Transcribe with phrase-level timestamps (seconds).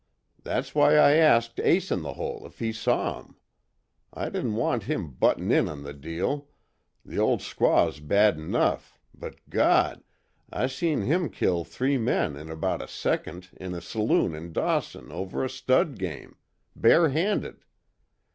[0.41, 3.35] That's why I asked Ace In The Hole if he'd saw 'em.
[4.11, 6.47] I didn't want him buttin' in on the deal
[7.05, 10.03] the old squaw's bad enough, but Gawd!
[10.51, 15.11] I seen him kill three men in about a second in a saloon in Dawson
[15.11, 16.35] over a stud game
[16.75, 17.63] bare handed.